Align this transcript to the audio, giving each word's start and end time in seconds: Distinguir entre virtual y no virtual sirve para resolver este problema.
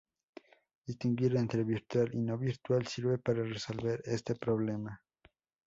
Distinguir 0.83 1.35
entre 1.37 1.63
virtual 1.63 2.09
y 2.15 2.21
no 2.23 2.35
virtual 2.35 2.87
sirve 2.87 3.19
para 3.19 3.43
resolver 3.43 4.01
este 4.03 4.33
problema. 4.33 4.99